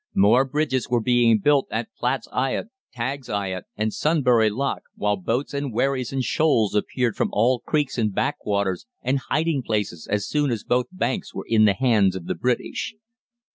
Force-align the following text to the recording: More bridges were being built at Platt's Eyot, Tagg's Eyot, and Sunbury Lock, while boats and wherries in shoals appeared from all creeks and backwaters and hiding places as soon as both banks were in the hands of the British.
More 0.15 0.45
bridges 0.45 0.89
were 0.89 0.99
being 0.99 1.37
built 1.37 1.67
at 1.69 1.93
Platt's 1.95 2.27
Eyot, 2.31 2.69
Tagg's 2.91 3.29
Eyot, 3.29 3.65
and 3.77 3.93
Sunbury 3.93 4.49
Lock, 4.49 4.81
while 4.95 5.15
boats 5.15 5.53
and 5.53 5.71
wherries 5.71 6.11
in 6.11 6.21
shoals 6.21 6.73
appeared 6.73 7.15
from 7.15 7.29
all 7.31 7.59
creeks 7.59 7.99
and 7.99 8.11
backwaters 8.11 8.87
and 9.03 9.19
hiding 9.29 9.61
places 9.61 10.07
as 10.09 10.27
soon 10.27 10.49
as 10.49 10.63
both 10.63 10.87
banks 10.91 11.35
were 11.35 11.45
in 11.47 11.65
the 11.65 11.75
hands 11.75 12.15
of 12.15 12.25
the 12.25 12.33
British. 12.33 12.95